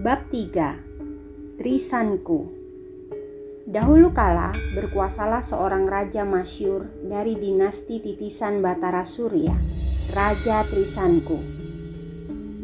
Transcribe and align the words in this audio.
Bab 0.00 0.32
3 0.32 1.60
Trisanku 1.60 2.48
Dahulu 3.68 4.16
kala 4.16 4.56
berkuasalah 4.72 5.44
seorang 5.44 5.84
raja 5.84 6.24
masyur 6.24 6.88
dari 7.04 7.36
dinasti 7.36 8.00
titisan 8.00 8.64
Batara 8.64 9.04
Surya, 9.04 9.52
Raja 10.16 10.64
Trisanku. 10.64 11.36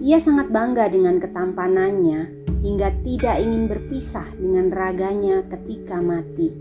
Ia 0.00 0.16
sangat 0.16 0.48
bangga 0.48 0.88
dengan 0.88 1.20
ketampanannya 1.20 2.48
hingga 2.64 3.04
tidak 3.04 3.36
ingin 3.44 3.68
berpisah 3.68 4.32
dengan 4.40 4.72
raganya 4.72 5.44
ketika 5.44 6.00
mati. 6.00 6.56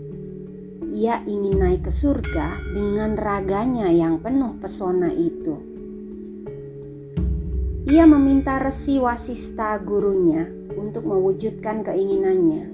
Ia 0.92 1.24
ingin 1.24 1.56
naik 1.56 1.88
ke 1.88 1.92
surga 1.96 2.60
dengan 2.76 3.16
raganya 3.16 3.88
yang 3.88 4.20
penuh 4.20 4.60
pesona 4.60 5.08
itu. 5.08 5.56
Ia 7.88 8.04
meminta 8.04 8.60
Resi 8.60 9.00
Wasista 9.00 9.72
gurunya 9.80 10.55
untuk 10.76 11.08
mewujudkan 11.08 11.82
keinginannya. 11.82 12.68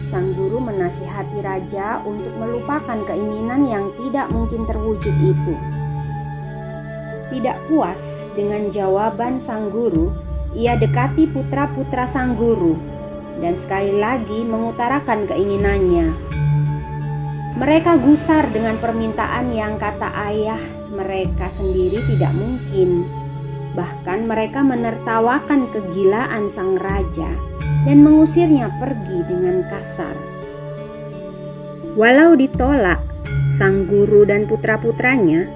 Sang 0.00 0.36
guru 0.36 0.60
menasihati 0.60 1.40
raja 1.40 2.04
untuk 2.04 2.32
melupakan 2.36 3.00
keinginan 3.08 3.64
yang 3.64 3.90
tidak 3.96 4.28
mungkin 4.28 4.68
terwujud 4.68 5.14
itu. 5.20 5.54
Tidak 7.30 7.56
puas 7.66 8.28
dengan 8.36 8.68
jawaban 8.68 9.40
sang 9.40 9.72
guru, 9.72 10.12
ia 10.52 10.76
dekati 10.76 11.30
putra-putra 11.30 12.04
sang 12.04 12.36
guru 12.36 12.74
dan 13.40 13.56
sekali 13.56 13.96
lagi 13.96 14.44
mengutarakan 14.44 15.24
keinginannya. 15.30 16.10
Mereka 17.54 18.00
gusar 18.00 18.48
dengan 18.50 18.80
permintaan 18.80 19.52
yang 19.52 19.76
kata 19.76 20.10
ayah 20.32 20.60
mereka 20.90 21.46
sendiri 21.52 22.02
tidak 22.08 22.32
mungkin 22.34 23.19
Bahkan 23.74 24.26
mereka 24.26 24.66
menertawakan 24.66 25.70
kegilaan 25.70 26.50
sang 26.50 26.74
raja 26.74 27.30
dan 27.86 28.02
mengusirnya 28.02 28.68
pergi 28.82 29.18
dengan 29.30 29.62
kasar. 29.70 30.16
Walau 31.94 32.34
ditolak, 32.38 33.02
sang 33.50 33.86
guru 33.86 34.26
dan 34.26 34.46
putra-putranya, 34.46 35.50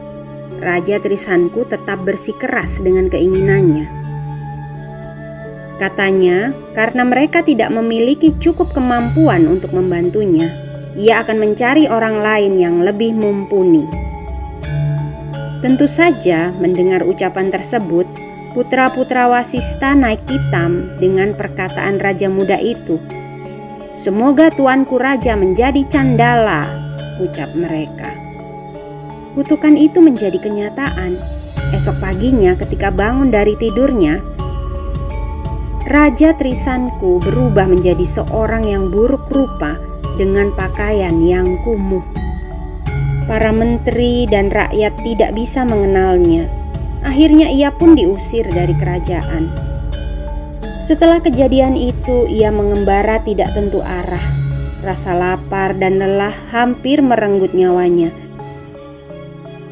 Raja 0.59 1.03
Trisanku 1.03 1.67
tetap 1.67 2.03
bersikeras 2.07 2.83
dengan 2.83 3.11
keinginannya. 3.11 3.87
Katanya, 5.75 6.55
karena 6.79 7.03
mereka 7.03 7.43
tidak 7.43 7.75
memiliki 7.75 8.31
cukup 8.39 8.71
kemampuan 8.71 9.47
untuk 9.51 9.75
membantunya, 9.75 10.55
ia 10.95 11.23
akan 11.27 11.43
mencari 11.43 11.91
orang 11.91 12.23
lain 12.23 12.63
yang 12.63 12.79
lebih 12.83 13.11
mumpuni. 13.11 14.04
Tentu 15.65 15.89
saja 15.89 16.53
mendengar 16.53 17.01
ucapan 17.09 17.49
tersebut, 17.49 18.05
putra-putra 18.53 19.33
Wasista 19.33 19.97
naik 19.97 20.21
pitam 20.29 20.93
dengan 21.01 21.33
perkataan 21.33 21.97
raja 21.97 22.29
muda 22.29 22.61
itu. 22.61 23.01
Semoga 23.97 24.53
tuanku 24.53 25.01
raja 25.01 25.33
menjadi 25.33 25.81
candala, 25.89 26.69
ucap 27.17 27.49
mereka. 27.57 28.13
Kutukan 29.33 29.81
itu 29.81 30.05
menjadi 30.05 30.37
kenyataan. 30.37 31.17
Esok 31.73 31.97
paginya 31.97 32.53
ketika 32.61 32.93
bangun 32.93 33.33
dari 33.33 33.57
tidurnya, 33.57 34.21
Raja 35.89 36.37
Trisanku 36.37 37.25
berubah 37.25 37.65
menjadi 37.65 38.05
seorang 38.05 38.69
yang 38.69 38.93
buruk 38.93 39.33
rupa 39.33 39.81
dengan 40.21 40.53
pakaian 40.53 41.25
yang 41.25 41.57
kumuh. 41.65 42.24
Para 43.25 43.57
menteri 43.57 44.29
dan 44.29 44.53
rakyat 44.53 45.01
tidak 45.01 45.33
bisa 45.33 45.65
mengenalnya. 45.65 46.45
Akhirnya 47.01 47.49
ia 47.49 47.73
pun 47.73 47.97
diusir 47.97 48.45
dari 48.53 48.77
kerajaan. 48.77 49.49
Setelah 50.85 51.25
kejadian 51.25 51.73
itu, 51.73 52.29
ia 52.29 52.53
mengembara 52.53 53.25
tidak 53.25 53.57
tentu 53.57 53.81
arah. 53.81 54.21
Rasa 54.85 55.17
lapar 55.17 55.73
dan 55.81 55.97
lelah 55.97 56.37
hampir 56.53 57.01
merenggut 57.01 57.57
nyawanya. 57.57 58.13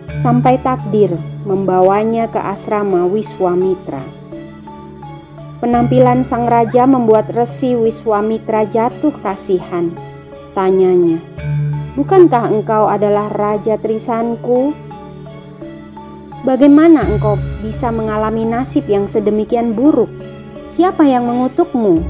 Sampai 0.08 0.56
takdir 0.56 1.12
membawanya 1.44 2.32
ke 2.32 2.40
asrama 2.40 3.04
Wiswamitra. 3.04 4.00
Penampilan 5.60 6.24
sang 6.24 6.48
raja 6.48 6.88
membuat 6.88 7.28
Resi 7.28 7.76
Wiswamitra 7.76 8.64
jatuh 8.64 9.12
kasihan. 9.20 9.92
Tanyanya, 10.56 11.20
Bukankah 11.92 12.48
engkau 12.48 12.88
adalah 12.88 13.28
Raja 13.28 13.76
Trisanku? 13.76 14.72
Bagaimana 16.40 17.04
engkau 17.04 17.36
bisa 17.60 17.92
mengalami 17.92 18.48
nasib 18.48 18.88
yang 18.88 19.04
sedemikian 19.04 19.76
buruk? 19.76 20.08
Siapa 20.64 21.04
yang 21.04 21.28
mengutukmu? 21.28 22.00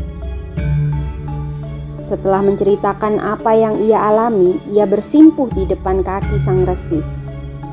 Setelah 1.99 2.47
menceritakan 2.47 3.19
apa 3.19 3.59
yang 3.59 3.83
ia 3.83 4.07
alami, 4.07 4.63
ia 4.71 4.87
bersimpuh 4.87 5.51
di 5.51 5.67
depan 5.67 6.07
kaki 6.07 6.39
sang 6.39 6.63
resi. 6.63 7.03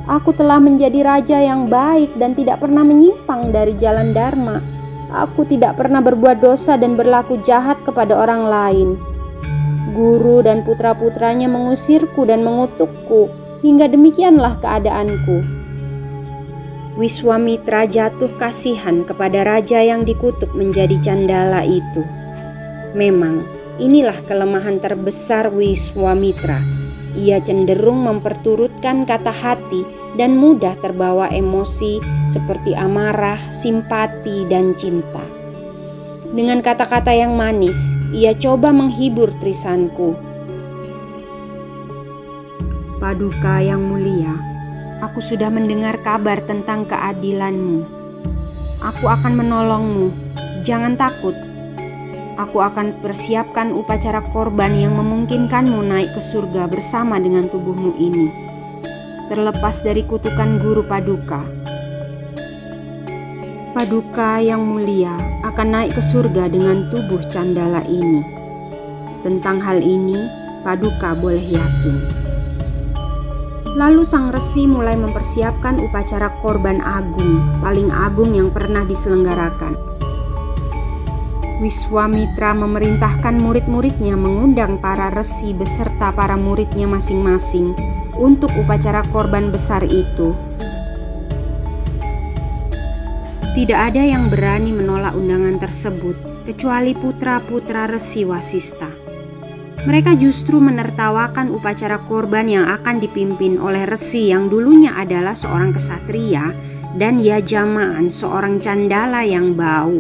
Aku 0.10 0.34
telah 0.34 0.58
menjadi 0.58 1.06
raja 1.06 1.38
yang 1.38 1.70
baik 1.70 2.18
dan 2.18 2.34
tidak 2.34 2.66
pernah 2.66 2.82
menyimpang 2.82 3.54
dari 3.54 3.78
jalan 3.78 4.18
dharma. 4.18 4.58
Aku 5.14 5.46
tidak 5.46 5.78
pernah 5.78 6.02
berbuat 6.02 6.42
dosa 6.42 6.74
dan 6.74 6.98
berlaku 6.98 7.38
jahat 7.46 7.78
kepada 7.86 8.18
orang 8.18 8.50
lain. 8.50 9.09
Guru 9.90 10.46
dan 10.46 10.62
putra-putranya 10.62 11.50
mengusirku 11.50 12.24
dan 12.30 12.46
mengutukku, 12.46 13.28
hingga 13.66 13.90
demikianlah 13.90 14.62
keadaanku. 14.62 15.44
Wiswamitra 17.00 17.88
jatuh 17.88 18.32
kasihan 18.36 19.08
kepada 19.08 19.48
raja 19.48 19.80
yang 19.80 20.04
dikutuk 20.04 20.52
menjadi 20.52 21.00
candala 21.00 21.64
itu. 21.64 22.04
Memang, 22.92 23.48
inilah 23.80 24.20
kelemahan 24.28 24.84
terbesar 24.84 25.48
Wiswamitra. 25.48 26.60
Ia 27.16 27.40
cenderung 27.42 28.04
memperturutkan 28.04 29.08
kata 29.08 29.32
hati 29.32 29.82
dan 30.20 30.36
mudah 30.36 30.76
terbawa 30.78 31.32
emosi 31.32 32.04
seperti 32.28 32.76
amarah, 32.76 33.40
simpati, 33.50 34.46
dan 34.52 34.76
cinta. 34.76 35.24
Dengan 36.30 36.62
kata-kata 36.62 37.10
yang 37.16 37.34
manis, 37.34 37.80
ia 38.10 38.34
coba 38.34 38.74
menghibur 38.74 39.30
Trisanku. 39.38 40.18
Paduka 42.98 43.62
yang 43.62 43.86
mulia, 43.86 44.34
aku 45.00 45.22
sudah 45.22 45.48
mendengar 45.54 46.02
kabar 46.02 46.42
tentang 46.42 46.90
keadilanmu. 46.90 47.86
Aku 48.82 49.06
akan 49.06 49.34
menolongmu, 49.38 50.10
jangan 50.66 50.98
takut. 50.98 51.38
Aku 52.40 52.64
akan 52.64 53.04
persiapkan 53.04 53.76
upacara 53.76 54.24
korban 54.32 54.74
yang 54.74 54.96
memungkinkanmu 54.96 55.84
naik 55.86 56.16
ke 56.16 56.22
surga 56.24 56.72
bersama 56.72 57.20
dengan 57.20 57.52
tubuhmu 57.52 57.94
ini. 58.00 58.28
Terlepas 59.30 59.86
dari 59.86 60.02
kutukan 60.02 60.58
guru 60.58 60.82
paduka, 60.82 61.46
Paduka 63.70 64.42
yang 64.42 64.66
mulia 64.66 65.29
akan 65.50 65.68
naik 65.74 65.98
ke 65.98 66.04
surga 66.06 66.46
dengan 66.54 66.94
tubuh 66.94 67.26
candala 67.34 67.82
ini. 67.90 68.22
Tentang 69.26 69.58
hal 69.60 69.82
ini, 69.82 70.30
Paduka 70.62 71.18
boleh 71.18 71.42
yakin. 71.42 71.98
Lalu 73.80 74.04
sang 74.06 74.30
resi 74.30 74.70
mulai 74.70 74.94
mempersiapkan 75.00 75.82
upacara 75.82 76.30
korban 76.44 76.84
agung, 76.84 77.42
paling 77.64 77.90
agung 77.90 78.36
yang 78.38 78.54
pernah 78.54 78.86
diselenggarakan. 78.86 79.74
Wiswamitra 81.60 82.56
memerintahkan 82.56 83.36
murid-muridnya 83.40 84.16
mengundang 84.16 84.80
para 84.80 85.12
resi 85.12 85.52
beserta 85.52 86.12
para 86.16 86.40
muridnya 86.40 86.88
masing-masing 86.88 87.76
untuk 88.16 88.52
upacara 88.56 89.04
korban 89.12 89.52
besar 89.52 89.84
itu 89.84 90.49
tidak 93.58 93.94
ada 93.94 94.02
yang 94.06 94.30
berani 94.30 94.70
menolak 94.70 95.18
undangan 95.18 95.58
tersebut 95.58 96.14
kecuali 96.46 96.94
putra-putra 96.94 97.90
Resi 97.90 98.22
Wasista. 98.22 98.90
Mereka 99.90 100.14
justru 100.22 100.62
menertawakan 100.62 101.50
upacara 101.50 101.98
korban 102.06 102.46
yang 102.46 102.70
akan 102.70 103.02
dipimpin 103.02 103.58
oleh 103.58 103.90
Resi 103.90 104.30
yang 104.30 104.54
dulunya 104.54 104.94
adalah 104.94 105.34
seorang 105.34 105.74
kesatria 105.74 106.54
dan 106.94 107.18
Yajamaan 107.18 108.14
seorang 108.14 108.62
candala 108.62 109.26
yang 109.26 109.58
bau. 109.58 109.98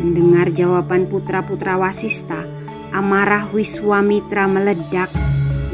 Mendengar 0.00 0.48
jawaban 0.48 1.04
putra-putra 1.12 1.76
Wasista, 1.76 2.40
amarah 2.94 3.52
Wiswamitra 3.52 4.48
meledak. 4.48 5.12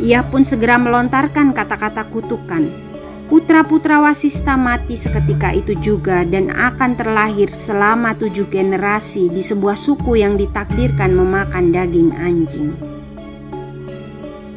Ia 0.02 0.26
pun 0.26 0.42
segera 0.42 0.82
melontarkan 0.82 1.54
kata-kata 1.54 2.10
kutukan 2.10 2.87
Putra-putra 3.28 4.00
Wasista 4.00 4.56
mati 4.56 4.96
seketika 4.96 5.52
itu 5.52 5.76
juga 5.76 6.24
dan 6.24 6.48
akan 6.48 6.96
terlahir 6.96 7.52
selama 7.52 8.16
tujuh 8.16 8.48
generasi 8.48 9.28
di 9.28 9.44
sebuah 9.44 9.76
suku 9.76 10.16
yang 10.16 10.40
ditakdirkan 10.40 11.12
memakan 11.12 11.68
daging 11.68 12.16
anjing. 12.16 12.72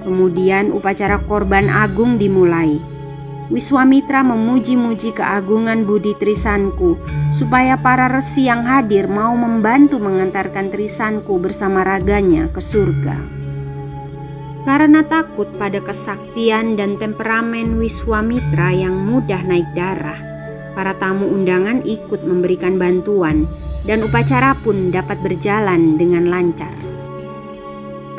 Kemudian 0.07 0.71
upacara 0.71 1.19
korban 1.19 1.67
agung 1.67 2.15
dimulai. 2.15 2.79
Wiswamitra 3.51 4.23
memuji-muji 4.23 5.19
keagungan 5.19 5.83
budi 5.83 6.15
Trisanku 6.15 6.95
supaya 7.35 7.75
para 7.75 8.07
resi 8.07 8.47
yang 8.47 8.63
hadir 8.63 9.11
mau 9.11 9.35
membantu 9.35 9.99
mengantarkan 9.99 10.71
Trisanku 10.71 11.43
bersama 11.43 11.83
raganya 11.83 12.47
ke 12.47 12.63
surga. 12.63 13.40
Karena 14.61 15.01
takut 15.01 15.49
pada 15.57 15.81
kesaktian 15.81 16.77
dan 16.77 17.01
temperamen 17.01 17.81
Wiswamitra 17.81 18.69
yang 18.69 18.93
mudah 18.93 19.41
naik 19.41 19.65
darah, 19.73 20.17
para 20.77 20.93
tamu 21.01 21.25
undangan 21.33 21.81
ikut 21.81 22.21
memberikan 22.21 22.77
bantuan 22.77 23.49
dan 23.89 24.05
upacara 24.05 24.53
pun 24.61 24.93
dapat 24.93 25.17
berjalan 25.25 25.97
dengan 25.97 26.29
lancar. 26.29 26.69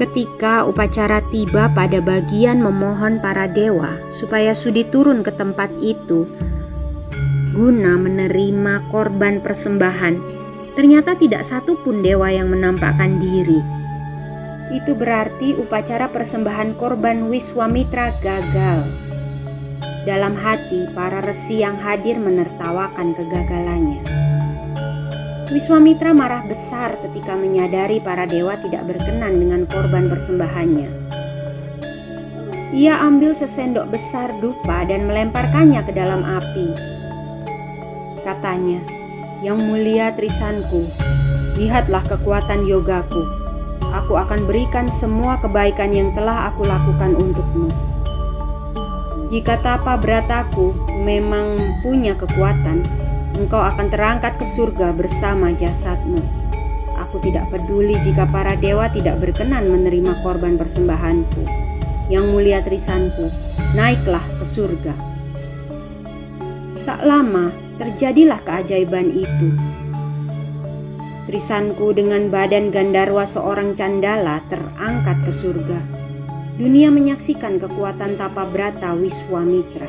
Ketika 0.02 0.66
upacara 0.66 1.22
tiba 1.30 1.70
pada 1.70 2.02
bagian 2.02 2.58
memohon 2.58 3.22
para 3.22 3.46
dewa 3.46 4.02
supaya 4.10 4.50
sudi 4.50 4.82
turun 4.82 5.22
ke 5.22 5.30
tempat 5.30 5.70
itu, 5.78 6.26
guna 7.54 7.94
menerima 8.02 8.90
korban 8.90 9.38
persembahan, 9.38 10.18
ternyata 10.74 11.14
tidak 11.14 11.46
satu 11.46 11.78
pun 11.86 12.02
dewa 12.02 12.34
yang 12.34 12.50
menampakkan 12.50 13.22
diri 13.22 13.81
itu 14.72 14.96
berarti 14.96 15.52
upacara 15.60 16.08
persembahan 16.08 16.80
korban 16.80 17.28
Wiswamitra 17.28 18.16
gagal. 18.24 18.80
Dalam 20.08 20.34
hati, 20.34 20.88
para 20.96 21.20
resi 21.20 21.60
yang 21.60 21.76
hadir 21.78 22.16
menertawakan 22.18 23.14
kegagalannya. 23.14 24.02
Wiswamitra 25.52 26.16
marah 26.16 26.48
besar 26.48 26.96
ketika 27.04 27.36
menyadari 27.36 28.00
para 28.00 28.24
dewa 28.24 28.56
tidak 28.64 28.88
berkenan 28.88 29.36
dengan 29.36 29.68
korban 29.68 30.08
persembahannya. 30.08 30.88
Ia 32.72 33.04
ambil 33.04 33.36
sesendok 33.36 33.92
besar 33.92 34.32
dupa 34.40 34.88
dan 34.88 35.04
melemparkannya 35.04 35.84
ke 35.84 35.92
dalam 35.92 36.24
api. 36.24 36.72
Katanya, 38.24 38.80
"Yang 39.44 39.58
mulia 39.60 40.08
Trisanku, 40.16 40.88
lihatlah 41.60 42.00
kekuatan 42.08 42.64
yogaku." 42.64 43.41
Aku 43.92 44.16
akan 44.16 44.48
berikan 44.48 44.88
semua 44.88 45.36
kebaikan 45.38 45.92
yang 45.92 46.10
telah 46.16 46.48
aku 46.50 46.64
lakukan 46.64 47.12
untukmu. 47.14 47.68
Jika 49.32 49.60
tapa 49.64 49.96
berataku 49.96 50.76
memang 51.04 51.56
punya 51.80 52.12
kekuatan, 52.16 52.84
engkau 53.36 53.60
akan 53.60 53.88
terangkat 53.88 54.36
ke 54.36 54.44
surga 54.44 54.92
bersama 54.92 55.52
jasadmu. 55.56 56.20
Aku 57.08 57.16
tidak 57.20 57.48
peduli 57.48 57.96
jika 58.04 58.28
para 58.28 58.56
dewa 58.56 58.92
tidak 58.92 59.20
berkenan 59.20 59.68
menerima 59.72 60.20
korban 60.20 60.60
persembahanku. 60.60 61.44
Yang 62.12 62.24
mulia 62.28 62.60
Trisanku, 62.60 63.32
naiklah 63.72 64.24
ke 64.36 64.44
surga. 64.44 64.94
Tak 66.84 67.00
lama 67.00 67.48
terjadilah 67.80 68.40
keajaiban 68.44 69.16
itu. 69.16 69.48
Trisanku 71.32 71.96
dengan 71.96 72.28
badan 72.28 72.68
Gandarwa 72.68 73.24
seorang 73.24 73.72
candala 73.72 74.44
terangkat 74.52 75.16
ke 75.24 75.32
surga. 75.32 75.80
Dunia 76.60 76.92
menyaksikan 76.92 77.56
kekuatan 77.56 78.20
tapa 78.20 78.44
brata 78.44 78.92
Wiswamitra. 78.92 79.88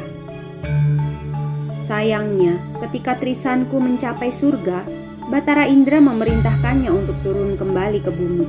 Sayangnya, 1.75 2.63
ketika 2.80 3.19
Trisanku 3.19 3.75
mencapai 3.75 4.31
surga, 4.31 4.88
Batara 5.28 5.68
Indra 5.68 6.00
memerintahkannya 6.00 6.88
untuk 6.88 7.19
turun 7.28 7.60
kembali 7.60 8.00
ke 8.00 8.12
bumi. 8.16 8.48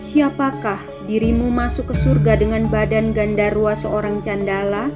Siapakah 0.00 0.80
dirimu 1.04 1.52
masuk 1.52 1.92
ke 1.92 1.94
surga 2.08 2.40
dengan 2.40 2.72
badan 2.72 3.12
Gandarwa 3.12 3.76
seorang 3.76 4.24
candala? 4.24 4.88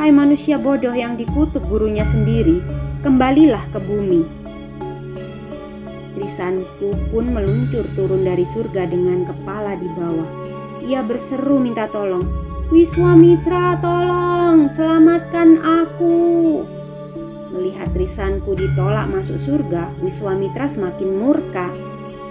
Hai 0.00 0.08
manusia 0.08 0.56
bodoh 0.56 0.96
yang 0.96 1.20
dikutuk 1.20 1.60
gurunya 1.68 2.08
sendiri, 2.08 2.64
kembalilah 3.04 3.68
ke 3.68 3.84
bumi 3.84 4.43
Trisanku 6.24 7.12
pun 7.12 7.36
meluncur 7.36 7.84
turun 7.92 8.24
dari 8.24 8.48
surga 8.48 8.88
dengan 8.88 9.28
kepala 9.28 9.76
di 9.76 9.84
bawah. 9.92 10.24
Ia 10.80 11.04
berseru 11.04 11.60
minta 11.60 11.84
tolong. 11.84 12.24
Wiswamitra 12.72 13.76
tolong 13.84 14.64
selamatkan 14.64 15.60
aku. 15.60 16.16
Melihat 17.52 17.92
Trisanku 17.92 18.56
ditolak 18.56 19.04
masuk 19.12 19.36
surga, 19.36 19.92
Wiswamitra 20.00 20.64
semakin 20.64 21.12
murka. 21.12 21.68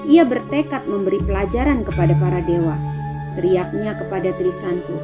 Ia 0.10 0.26
bertekad 0.26 0.90
memberi 0.90 1.22
pelajaran 1.22 1.86
kepada 1.86 2.18
para 2.18 2.42
dewa. 2.42 2.74
Teriaknya 3.38 3.94
kepada 3.94 4.34
Trisanku, 4.34 4.98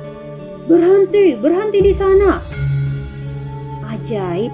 "Berhenti, 0.66 1.38
berhenti 1.38 1.78
di 1.86 1.94
sana!" 1.94 2.42
Ajaib, 3.86 4.50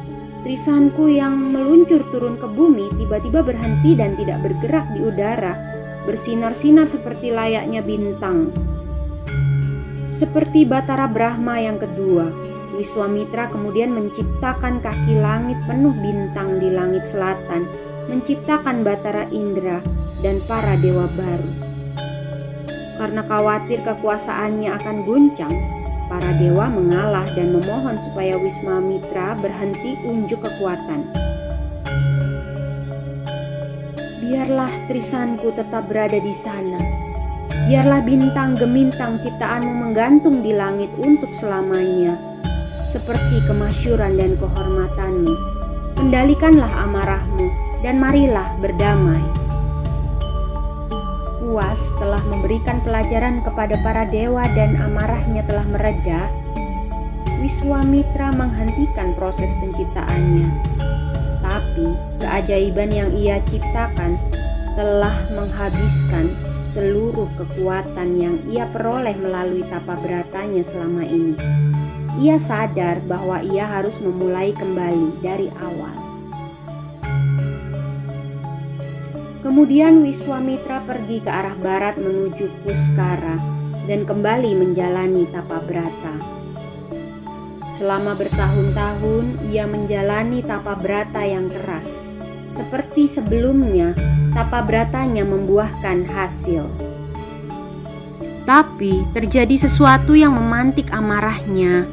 Trisanku 0.46 1.10
yang 1.10 1.58
meluncur 1.58 2.06
turun 2.14 2.38
ke 2.38 2.46
bumi 2.46 2.94
tiba-tiba 3.02 3.42
berhenti 3.42 3.98
dan 3.98 4.14
tidak 4.14 4.46
bergerak 4.46 4.86
di 4.94 5.02
udara, 5.02 5.58
bersinar-sinar 6.06 6.86
seperti 6.86 7.34
layaknya 7.34 7.82
bintang. 7.82 8.54
Seperti 10.06 10.70
Batara 10.70 11.10
Brahma 11.10 11.58
yang 11.58 11.82
kedua, 11.82 12.30
Wiswamitra 12.78 13.50
kemudian 13.50 13.90
menciptakan 13.90 14.86
kaki 14.86 15.18
langit 15.18 15.58
penuh 15.66 15.98
bintang 15.98 16.62
di 16.62 16.70
langit 16.70 17.10
selatan, 17.10 17.66
menciptakan 18.06 18.86
Batara 18.86 19.26
Indra 19.34 19.82
dan 20.22 20.38
para 20.46 20.78
dewa 20.78 21.10
baru. 21.18 21.52
Karena 23.02 23.26
khawatir 23.26 23.82
kekuasaannya 23.82 24.70
akan 24.78 24.98
guncang, 25.10 25.75
Para 26.06 26.38
dewa 26.38 26.70
mengalah 26.70 27.26
dan 27.34 27.58
memohon 27.58 27.98
supaya 27.98 28.38
Wisma 28.38 28.78
Mitra 28.78 29.34
berhenti 29.42 29.98
unjuk 30.06 30.38
kekuatan. 30.46 31.10
Biarlah 34.22 34.70
trisanku 34.86 35.50
tetap 35.58 35.90
berada 35.90 36.22
di 36.22 36.34
sana. 36.34 36.78
Biarlah 37.66 38.06
bintang 38.06 38.54
gemintang 38.54 39.18
ciptaanmu 39.18 39.74
menggantung 39.90 40.46
di 40.46 40.54
langit 40.54 40.94
untuk 41.02 41.34
selamanya. 41.34 42.14
Seperti 42.86 43.42
kemasyuran 43.50 44.14
dan 44.14 44.38
kehormatanmu. 44.38 45.34
Kendalikanlah 45.98 46.70
amarahmu 46.86 47.50
dan 47.82 47.98
marilah 47.98 48.54
berdamai 48.62 49.35
puas 51.56 51.96
telah 52.04 52.20
memberikan 52.28 52.84
pelajaran 52.84 53.40
kepada 53.40 53.80
para 53.80 54.04
dewa 54.04 54.44
dan 54.60 54.76
amarahnya 54.76 55.40
telah 55.48 55.64
mereda, 55.64 56.28
Wiswamitra 57.40 58.36
menghentikan 58.36 59.16
proses 59.16 59.56
penciptaannya. 59.64 60.52
Tapi 61.40 61.96
keajaiban 62.20 62.92
yang 62.92 63.08
ia 63.16 63.40
ciptakan 63.48 64.20
telah 64.76 65.16
menghabiskan 65.32 66.28
seluruh 66.60 67.32
kekuatan 67.40 68.20
yang 68.20 68.36
ia 68.52 68.68
peroleh 68.68 69.16
melalui 69.16 69.64
tapa 69.72 69.96
beratanya 69.96 70.60
selama 70.60 71.08
ini. 71.08 71.40
Ia 72.20 72.36
sadar 72.36 73.00
bahwa 73.08 73.40
ia 73.40 73.64
harus 73.64 73.96
memulai 74.04 74.52
kembali 74.52 75.24
dari 75.24 75.48
awal. 75.64 76.05
Kemudian 79.46 80.02
Wiswamitra 80.02 80.82
pergi 80.90 81.22
ke 81.22 81.30
arah 81.30 81.54
barat 81.54 82.02
menuju 82.02 82.50
Puskara 82.66 83.38
dan 83.86 84.02
kembali 84.02 84.58
menjalani 84.58 85.30
tapa 85.30 85.62
brata. 85.62 86.18
Selama 87.70 88.18
bertahun-tahun 88.18 89.54
ia 89.54 89.70
menjalani 89.70 90.42
tapa 90.42 90.74
brata 90.74 91.22
yang 91.22 91.54
keras. 91.54 92.02
Seperti 92.50 93.06
sebelumnya, 93.06 93.94
tapa 94.34 94.66
bratanya 94.66 95.22
membuahkan 95.22 96.10
hasil. 96.10 96.66
Tapi 98.50 99.06
terjadi 99.14 99.62
sesuatu 99.62 100.18
yang 100.18 100.34
memantik 100.34 100.90
amarahnya. 100.90 101.86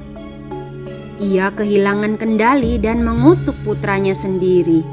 Ia 1.20 1.52
kehilangan 1.52 2.16
kendali 2.16 2.80
dan 2.80 3.04
mengutuk 3.04 3.60
putranya 3.60 4.16
sendiri 4.16 4.91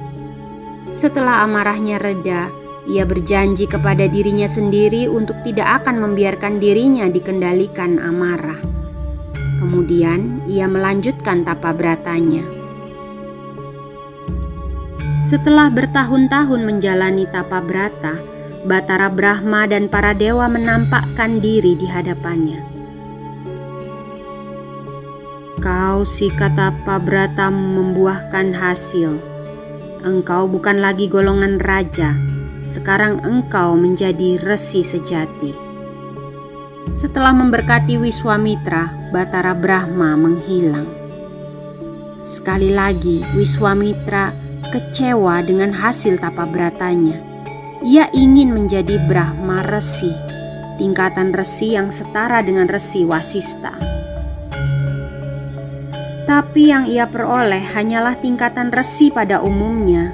setelah 0.90 1.46
amarahnya 1.46 2.02
reda, 2.02 2.50
Ia 2.90 3.06
berjanji 3.06 3.70
kepada 3.70 4.10
dirinya 4.10 4.50
sendiri 4.50 5.06
untuk 5.06 5.38
tidak 5.46 5.84
akan 5.84 6.02
membiarkan 6.02 6.58
dirinya 6.58 7.06
dikendalikan 7.06 8.02
amarah. 8.02 8.58
Kemudian 9.62 10.42
ia 10.50 10.66
melanjutkan 10.66 11.46
tapa 11.46 11.70
beratanya. 11.70 12.42
Setelah 15.22 15.70
bertahun-tahun 15.70 16.66
menjalani 16.66 17.30
tapa 17.30 17.62
berata, 17.62 18.18
Batara 18.66 19.14
Brahma 19.14 19.70
dan 19.70 19.86
para 19.86 20.18
dewa 20.18 20.50
menampakkan 20.50 21.38
diri 21.38 21.78
di 21.78 21.86
hadapannya. 21.86 22.66
Kau 25.62 26.08
si 26.08 26.32
katapa 26.34 26.98
berata 26.98 27.52
membuahkan 27.52 28.56
hasil. 28.56 29.29
Engkau 30.00 30.48
bukan 30.48 30.80
lagi 30.80 31.12
golongan 31.12 31.60
raja, 31.60 32.16
sekarang 32.64 33.20
engkau 33.20 33.76
menjadi 33.76 34.40
resi 34.40 34.80
sejati. 34.80 35.52
Setelah 36.96 37.36
memberkati 37.36 38.00
Wiswamitra, 38.00 39.12
Batara 39.12 39.52
Brahma 39.52 40.16
menghilang. 40.16 40.88
Sekali 42.24 42.72
lagi, 42.72 43.20
Wiswamitra 43.36 44.32
kecewa 44.72 45.44
dengan 45.44 45.76
hasil 45.76 46.16
tapa 46.16 46.48
beratanya. 46.48 47.20
Ia 47.84 48.08
ingin 48.16 48.56
menjadi 48.56 49.04
Brahma 49.04 49.68
Resi, 49.68 50.16
tingkatan 50.80 51.36
resi 51.36 51.76
yang 51.76 51.92
setara 51.92 52.40
dengan 52.40 52.72
resi 52.72 53.04
Wasista. 53.04 53.89
Tapi 56.30 56.70
yang 56.70 56.86
ia 56.86 57.10
peroleh 57.10 57.66
hanyalah 57.74 58.14
tingkatan 58.22 58.70
resi 58.70 59.10
pada 59.10 59.42
umumnya, 59.42 60.14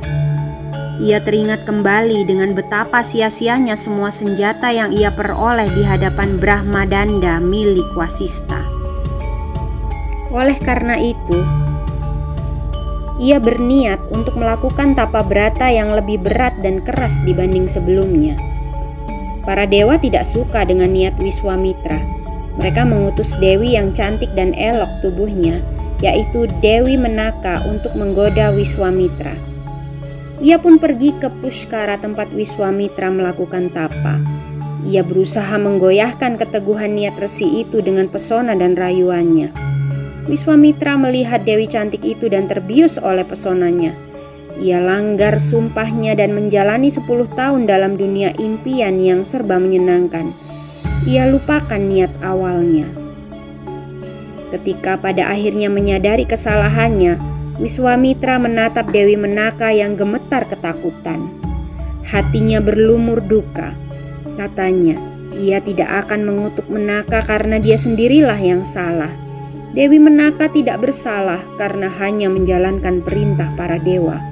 ia 0.95 1.19
teringat 1.19 1.67
kembali 1.67 2.23
dengan 2.23 2.55
betapa 2.55 3.03
sia-sianya 3.03 3.75
semua 3.75 4.15
senjata 4.15 4.71
yang 4.71 4.95
ia 4.95 5.11
peroleh 5.11 5.67
di 5.75 5.83
hadapan 5.83 6.39
Brahma 6.39 6.87
Danda 6.87 7.43
milik 7.43 7.91
Wasista. 7.99 8.63
Oleh 10.31 10.55
karena 10.55 10.95
itu, 10.95 11.43
ia 13.19 13.35
berniat 13.35 13.99
untuk 14.15 14.39
melakukan 14.39 14.95
tapa 14.95 15.19
berata 15.19 15.67
yang 15.67 15.91
lebih 15.91 16.23
berat 16.23 16.55
dan 16.63 16.79
keras 16.79 17.19
dibanding 17.27 17.67
sebelumnya. 17.67 18.39
Para 19.43 19.67
dewa 19.67 19.99
tidak 19.99 20.23
suka 20.23 20.63
dengan 20.63 20.95
niat 20.95 21.19
Wiswamitra. 21.19 21.99
Mereka 22.55 22.87
mengutus 22.87 23.35
Dewi 23.43 23.75
yang 23.75 23.91
cantik 23.91 24.31
dan 24.31 24.55
elok 24.55 25.03
tubuhnya, 25.03 25.59
yaitu 26.03 26.49
Dewi 26.59 26.99
Menaka 26.99 27.63
untuk 27.67 27.95
menggoda 27.95 28.51
Wiswamitra. 28.51 29.35
Ia 30.43 30.59
pun 30.59 30.75
pergi 30.75 31.15
ke 31.15 31.31
Pushkara 31.39 31.95
tempat 31.95 32.27
Wiswamitra 32.35 33.07
melakukan 33.07 33.71
tapa. 33.71 34.19
Ia 34.85 35.01
berusaha 35.01 35.55
menggoyahkan 35.55 36.35
keteguhan 36.35 36.93
niat 36.93 37.15
resi 37.17 37.63
itu 37.63 37.79
dengan 37.79 38.11
pesona 38.11 38.53
dan 38.53 38.75
rayuannya. 38.75 39.49
Wiswamitra 40.27 40.97
melihat 40.99 41.45
Dewi 41.45 41.69
cantik 41.69 42.03
itu 42.03 42.27
dan 42.27 42.51
terbius 42.51 42.99
oleh 42.99 43.23
pesonanya. 43.23 43.95
Ia 44.55 44.79
langgar 44.79 45.39
sumpahnya 45.39 46.15
dan 46.15 46.31
menjalani 46.31 46.87
sepuluh 46.87 47.27
tahun 47.35 47.67
dalam 47.67 47.99
dunia 47.99 48.31
impian 48.39 49.03
yang 49.03 49.27
serba 49.27 49.59
menyenangkan. 49.59 50.31
Ia 51.05 51.27
lupakan 51.29 51.77
niat 51.77 52.09
awalnya. 52.23 53.04
Ketika 54.55 54.95
pada 54.95 55.35
akhirnya 55.35 55.67
menyadari 55.67 56.23
kesalahannya, 56.23 57.19
Wiswamitra 57.59 58.39
menatap 58.39 58.87
Dewi 58.87 59.19
Menaka 59.19 59.75
yang 59.75 59.99
gemetar 59.99 60.47
ketakutan. 60.47 61.27
Hatinya 62.07 62.63
berlumur 62.63 63.19
duka. 63.19 63.75
Katanya, 64.39 64.95
ia 65.35 65.59
tidak 65.59 66.07
akan 66.07 66.23
mengutuk 66.23 66.63
Menaka 66.71 67.19
karena 67.27 67.59
dia 67.59 67.75
sendirilah 67.75 68.39
yang 68.39 68.63
salah. 68.63 69.11
Dewi 69.75 69.99
Menaka 69.99 70.47
tidak 70.47 70.79
bersalah 70.87 71.43
karena 71.59 71.91
hanya 71.99 72.31
menjalankan 72.31 73.03
perintah 73.03 73.51
para 73.59 73.75
dewa. 73.75 74.23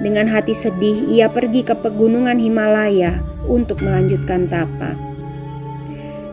Dengan 0.00 0.24
hati 0.24 0.56
sedih, 0.56 1.04
ia 1.12 1.28
pergi 1.28 1.68
ke 1.68 1.76
pegunungan 1.76 2.40
Himalaya 2.40 3.20
untuk 3.44 3.84
melanjutkan 3.84 4.48
tapa. 4.48 5.09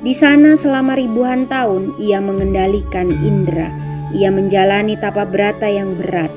Di 0.07 0.15
sana 0.15 0.55
selama 0.55 0.95
ribuan 0.95 1.51
tahun 1.51 1.99
ia 1.99 2.23
mengendalikan 2.23 3.11
Indra 3.11 3.87
ia 4.15 4.31
menjalani 4.31 4.95
tapa 4.95 5.27
berata 5.27 5.67
yang 5.67 5.99
berat. 5.99 6.31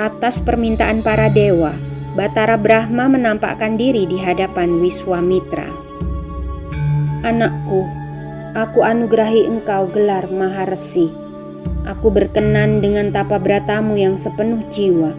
Atas 0.00 0.40
permintaan 0.40 1.04
para 1.04 1.28
dewa, 1.28 1.76
Batara 2.16 2.56
Brahma 2.56 3.12
menampakkan 3.12 3.76
diri 3.76 4.08
di 4.08 4.16
hadapan 4.16 4.80
Wiswamitra. 4.80 5.68
Anakku, 7.28 7.84
aku 8.56 8.80
anugerahi 8.80 9.44
engkau 9.44 9.92
gelar 9.92 10.24
Maharesi. 10.32 11.12
Aku 11.84 12.08
berkenan 12.08 12.80
dengan 12.80 13.12
tapa 13.12 13.36
beratamu 13.36 14.00
yang 14.00 14.16
sepenuh 14.16 14.64
jiwa. 14.72 15.12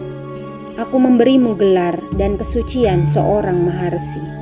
Aku 0.74 0.98
memberimu 0.98 1.54
gelar 1.54 2.02
dan 2.18 2.34
kesucian 2.34 3.06
seorang 3.06 3.62
Maharesi. 3.62 4.41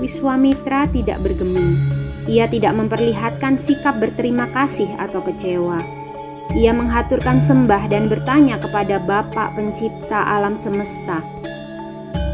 Wiswamitra 0.00 0.88
tidak 0.88 1.20
bergeming 1.20 2.00
ia 2.30 2.44
tidak 2.46 2.76
memperlihatkan 2.76 3.56
sikap 3.56 3.98
berterima 3.98 4.46
kasih 4.54 4.86
atau 5.02 5.18
kecewa. 5.24 5.82
Ia 6.54 6.70
menghaturkan 6.70 7.42
sembah 7.42 7.90
dan 7.90 8.06
bertanya 8.06 8.58
kepada 8.58 9.02
Bapa 9.02 9.54
Pencipta 9.54 10.18
alam 10.18 10.58
semesta, 10.58 11.22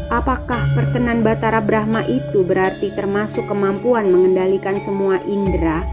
Apakah 0.07 0.71
perkenan 0.71 1.19
Batara 1.19 1.59
Brahma 1.59 1.99
itu 2.07 2.39
berarti 2.39 2.95
termasuk 2.95 3.43
kemampuan 3.51 4.07
mengendalikan 4.07 4.79
semua 4.79 5.19
indera? 5.27 5.83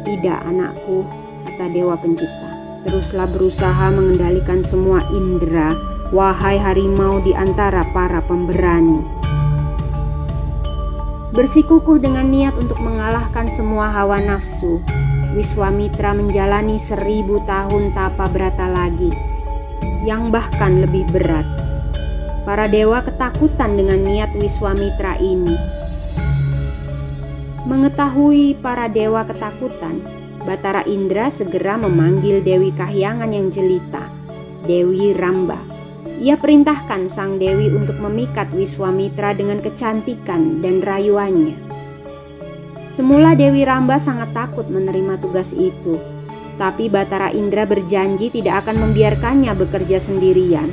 Tidak, 0.00 0.40
anakku, 0.48 1.04
kata 1.44 1.68
Dewa 1.76 1.92
Pencipta. 2.00 2.50
Teruslah 2.88 3.28
berusaha 3.28 3.92
mengendalikan 3.92 4.64
semua 4.64 5.04
indera, 5.12 5.76
wahai 6.08 6.56
harimau 6.56 7.20
di 7.20 7.36
antara 7.36 7.84
para 7.92 8.24
pemberani 8.24 9.13
bersikukuh 11.34 11.98
dengan 11.98 12.30
niat 12.30 12.54
untuk 12.54 12.78
mengalahkan 12.78 13.50
semua 13.50 13.90
hawa 13.90 14.22
nafsu. 14.22 14.78
Wiswamitra 15.34 16.14
menjalani 16.14 16.78
seribu 16.78 17.42
tahun 17.42 17.90
tapa 17.90 18.30
berata 18.30 18.70
lagi, 18.70 19.10
yang 20.06 20.30
bahkan 20.30 20.78
lebih 20.86 21.02
berat. 21.10 21.42
Para 22.46 22.70
dewa 22.70 23.02
ketakutan 23.02 23.74
dengan 23.74 24.06
niat 24.06 24.30
Wiswamitra 24.38 25.18
ini. 25.18 25.58
Mengetahui 27.66 28.54
para 28.62 28.86
dewa 28.86 29.26
ketakutan, 29.26 30.06
Batara 30.46 30.86
Indra 30.86 31.34
segera 31.34 31.74
memanggil 31.74 32.46
Dewi 32.46 32.70
Kahyangan 32.70 33.34
yang 33.34 33.50
jelita, 33.50 34.06
Dewi 34.70 35.10
Ramba 35.18 35.73
ia 36.24 36.40
perintahkan 36.40 37.04
sang 37.04 37.36
dewi 37.36 37.68
untuk 37.68 38.00
memikat 38.00 38.48
Wiswamitra 38.56 39.36
dengan 39.36 39.60
kecantikan 39.60 40.64
dan 40.64 40.80
rayuannya. 40.80 41.52
Semula 42.88 43.36
Dewi 43.36 43.60
Ramba 43.68 44.00
sangat 44.00 44.32
takut 44.32 44.64
menerima 44.64 45.20
tugas 45.20 45.52
itu, 45.52 46.00
tapi 46.56 46.88
Batara 46.88 47.28
Indra 47.28 47.68
berjanji 47.68 48.32
tidak 48.32 48.64
akan 48.64 48.88
membiarkannya 48.88 49.52
bekerja 49.52 50.00
sendirian. 50.00 50.72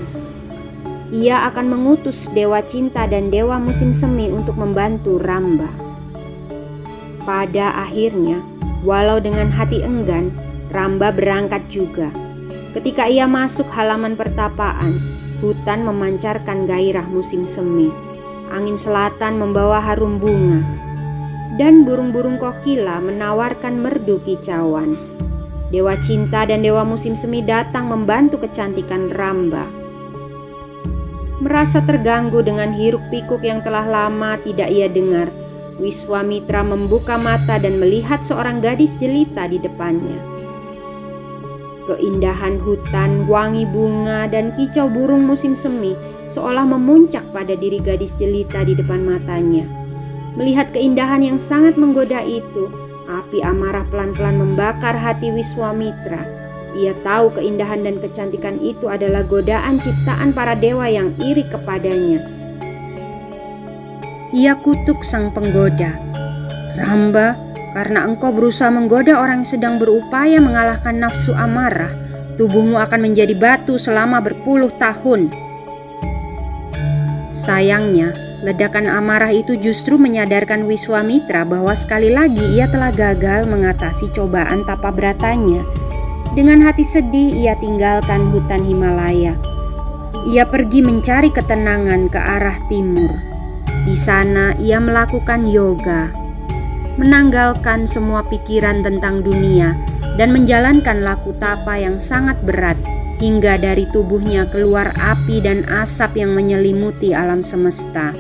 Ia 1.12 1.44
akan 1.52 1.68
mengutus 1.68 2.32
Dewa 2.32 2.64
Cinta 2.64 3.04
dan 3.04 3.28
Dewa 3.28 3.60
Musim 3.60 3.92
Semi 3.92 4.32
untuk 4.32 4.56
membantu 4.56 5.20
Ramba. 5.20 5.68
Pada 7.28 7.76
akhirnya, 7.76 8.40
walau 8.88 9.20
dengan 9.20 9.52
hati 9.52 9.84
enggan, 9.84 10.32
Ramba 10.72 11.12
berangkat 11.12 11.68
juga. 11.68 12.08
Ketika 12.72 13.12
ia 13.12 13.28
masuk 13.28 13.68
halaman 13.68 14.16
pertapaan, 14.16 15.11
Hutan 15.42 15.82
memancarkan 15.90 16.70
gairah 16.70 17.10
musim 17.10 17.50
semi. 17.50 17.90
Angin 18.54 18.78
selatan 18.78 19.42
membawa 19.42 19.82
harum 19.82 20.22
bunga. 20.22 20.62
Dan 21.58 21.82
burung-burung 21.82 22.38
kokila 22.38 23.02
menawarkan 23.02 23.82
merdu 23.82 24.22
kicauan. 24.22 25.02
Dewa 25.74 25.98
cinta 25.98 26.46
dan 26.46 26.62
dewa 26.62 26.86
musim 26.86 27.18
semi 27.18 27.42
datang 27.42 27.90
membantu 27.90 28.38
kecantikan 28.46 29.10
Ramba. 29.10 29.66
Merasa 31.42 31.82
terganggu 31.82 32.46
dengan 32.46 32.70
hiruk 32.70 33.02
pikuk 33.10 33.42
yang 33.42 33.66
telah 33.66 33.90
lama 33.90 34.38
tidak 34.46 34.70
ia 34.70 34.86
dengar, 34.86 35.34
Wiswamitra 35.82 36.62
membuka 36.62 37.18
mata 37.18 37.58
dan 37.58 37.82
melihat 37.82 38.22
seorang 38.22 38.62
gadis 38.62 38.94
jelita 39.02 39.50
di 39.50 39.58
depannya. 39.58 40.41
Keindahan 41.90 42.62
hutan, 42.62 43.26
wangi 43.26 43.66
bunga, 43.66 44.30
dan 44.30 44.54
kicau 44.54 44.86
burung 44.86 45.26
musim 45.26 45.58
semi 45.58 45.98
seolah 46.30 46.62
memuncak 46.62 47.26
pada 47.34 47.58
diri 47.58 47.82
gadis 47.82 48.14
jelita 48.16 48.62
di 48.62 48.78
depan 48.78 49.02
matanya. 49.02 49.66
Melihat 50.38 50.72
keindahan 50.72 51.26
yang 51.26 51.42
sangat 51.42 51.76
menggoda 51.76 52.22
itu, 52.24 52.70
api 53.10 53.44
amarah 53.44 53.84
pelan-pelan 53.90 54.40
membakar 54.40 54.96
hati 54.96 55.34
Wiswamitra. 55.34 56.24
Ia 56.72 56.96
tahu 57.04 57.36
keindahan 57.36 57.84
dan 57.84 58.00
kecantikan 58.00 58.56
itu 58.64 58.88
adalah 58.88 59.28
godaan 59.28 59.82
ciptaan 59.84 60.32
para 60.32 60.56
dewa 60.56 60.88
yang 60.88 61.12
iri 61.20 61.44
kepadanya. 61.44 62.24
Ia 64.32 64.56
kutuk 64.64 65.04
sang 65.04 65.36
penggoda. 65.36 66.00
Ramba, 66.80 67.36
karena 67.72 68.04
engkau 68.04 68.36
berusaha 68.36 68.68
menggoda 68.68 69.16
orang 69.16 69.44
yang 69.44 69.50
sedang 69.50 69.76
berupaya 69.80 70.44
mengalahkan 70.44 71.00
nafsu 71.00 71.32
amarah, 71.32 71.92
tubuhmu 72.36 72.76
akan 72.80 73.00
menjadi 73.12 73.32
batu 73.36 73.80
selama 73.80 74.20
berpuluh 74.20 74.72
tahun. 74.76 75.32
Sayangnya, 77.32 78.12
ledakan 78.44 78.92
amarah 78.92 79.32
itu 79.32 79.56
justru 79.56 79.96
menyadarkan 79.96 80.68
Wiswamitra 80.68 81.48
bahwa 81.48 81.72
sekali 81.72 82.12
lagi 82.12 82.44
ia 82.52 82.68
telah 82.68 82.92
gagal 82.92 83.48
mengatasi 83.48 84.12
cobaan 84.12 84.68
tapa 84.68 84.92
beratanya. 84.92 85.64
Dengan 86.36 86.64
hati 86.64 86.84
sedih, 86.84 87.32
ia 87.32 87.56
tinggalkan 87.60 88.32
hutan 88.36 88.64
Himalaya. 88.64 89.36
Ia 90.32 90.48
pergi 90.48 90.84
mencari 90.84 91.32
ketenangan 91.32 92.08
ke 92.12 92.20
arah 92.20 92.56
timur. 92.68 93.12
Di 93.88 93.98
sana, 93.98 94.54
ia 94.62 94.78
melakukan 94.78 95.50
yoga, 95.50 96.21
menanggalkan 97.00 97.88
semua 97.88 98.26
pikiran 98.28 98.84
tentang 98.84 99.24
dunia, 99.24 99.78
dan 100.20 100.36
menjalankan 100.36 101.04
laku 101.06 101.32
tapa 101.40 101.80
yang 101.80 101.96
sangat 101.96 102.36
berat 102.44 102.76
hingga 103.22 103.62
dari 103.62 103.86
tubuhnya 103.94 104.50
keluar 104.50 104.90
api 104.98 105.46
dan 105.46 105.62
asap 105.70 106.26
yang 106.26 106.34
menyelimuti 106.34 107.14
alam 107.14 107.46
semesta. 107.46 108.12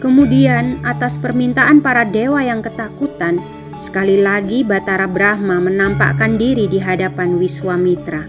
Kemudian, 0.00 0.80
atas 0.80 1.20
permintaan 1.20 1.84
para 1.84 2.08
dewa 2.08 2.40
yang 2.40 2.64
ketakutan, 2.64 3.36
sekali 3.76 4.16
lagi 4.16 4.64
Batara 4.64 5.04
Brahma 5.04 5.60
menampakkan 5.60 6.40
diri 6.40 6.64
di 6.72 6.80
hadapan 6.80 7.36
Wiswamitra. 7.36 8.24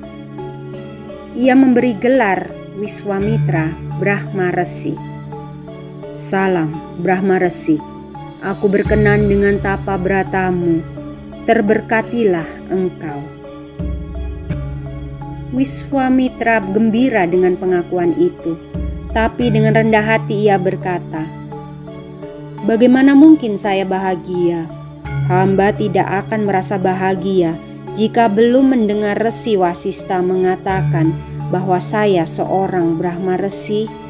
Ia 1.31 1.55
memberi 1.55 1.95
gelar 1.95 2.51
Wiswamitra 2.75 3.71
Brahma 4.03 4.51
Resi. 4.51 4.99
Salam 6.11 6.75
Brahma 6.99 7.39
Resi, 7.39 7.79
aku 8.41 8.65
berkenan 8.73 9.29
dengan 9.29 9.61
tapa 9.61 9.95
beratamu, 10.01 10.81
terberkatilah 11.45 12.73
engkau. 12.73 13.21
Wiswamitra 15.53 16.57
gembira 16.73 17.29
dengan 17.29 17.53
pengakuan 17.53 18.17
itu, 18.17 18.57
tapi 19.13 19.53
dengan 19.53 19.77
rendah 19.77 20.01
hati 20.01 20.49
ia 20.49 20.57
berkata, 20.57 21.21
"Bagaimana 22.65 23.13
mungkin 23.13 23.53
saya 23.53 23.85
bahagia? 23.85 24.65
Hamba 25.29 25.69
tidak 25.71 26.25
akan 26.25 26.49
merasa 26.49 26.81
bahagia 26.81 27.53
jika 27.93 28.25
belum 28.25 28.73
mendengar 28.73 29.21
Resi 29.21 29.53
Wasista 29.53 30.17
mengatakan 30.19 31.13
bahwa 31.53 31.77
saya 31.77 32.25
seorang 32.25 32.97
Brahma 32.97 33.37
Resi." 33.37 34.00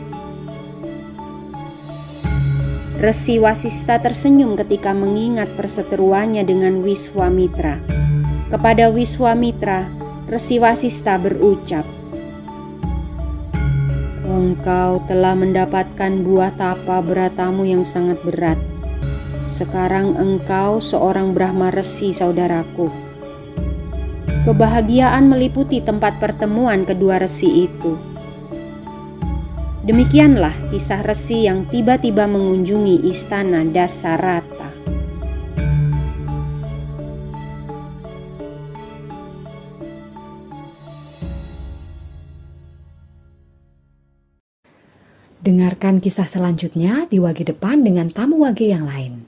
Resi 3.02 3.42
Wasista 3.42 3.98
tersenyum 3.98 4.54
ketika 4.54 4.94
mengingat 4.94 5.50
perseteruannya 5.58 6.46
dengan 6.46 6.86
Wiswamitra. 6.86 7.82
Kepada 8.54 8.94
Wiswamitra, 8.94 9.90
Resi 10.30 10.62
Wasista 10.62 11.18
berucap, 11.18 11.82
Engkau 14.22 15.02
telah 15.10 15.34
mendapatkan 15.34 16.22
buah 16.22 16.54
tapa 16.54 17.02
beratamu 17.02 17.66
yang 17.66 17.82
sangat 17.82 18.22
berat. 18.22 18.62
Sekarang 19.50 20.14
engkau 20.22 20.78
seorang 20.78 21.34
Brahma 21.34 21.74
Resi 21.74 22.14
saudaraku. 22.14 22.94
Kebahagiaan 24.46 25.26
meliputi 25.26 25.82
tempat 25.82 26.22
pertemuan 26.22 26.86
kedua 26.86 27.18
resi 27.18 27.66
itu. 27.66 28.11
Demikianlah 29.82 30.70
kisah 30.70 31.02
resi 31.02 31.50
yang 31.50 31.66
tiba-tiba 31.66 32.30
mengunjungi 32.30 33.02
istana 33.10 33.66
Dasarata. 33.66 34.70
Dengarkan 45.42 45.98
kisah 45.98 46.30
selanjutnya 46.30 47.10
di 47.10 47.18
wage 47.18 47.42
depan 47.42 47.82
dengan 47.82 48.06
tamu 48.06 48.38
wage 48.46 48.70
yang 48.70 48.86
lain. 48.86 49.21